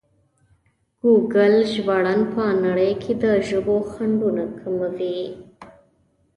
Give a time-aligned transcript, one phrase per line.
[1.01, 5.19] ګوګل ژباړن په نړۍ کې د ژبو خنډونه کموي.